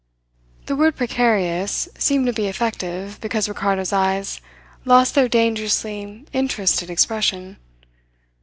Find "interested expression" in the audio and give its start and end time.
6.33-7.57